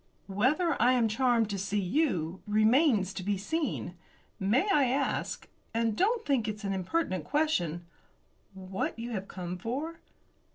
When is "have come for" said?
9.11-9.99